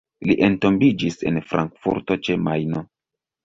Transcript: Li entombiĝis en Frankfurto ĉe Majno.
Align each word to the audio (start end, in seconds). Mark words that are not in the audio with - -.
Li 0.27 0.37
entombiĝis 0.47 1.21
en 1.33 1.39
Frankfurto 1.51 2.21
ĉe 2.25 2.41
Majno. 2.51 2.87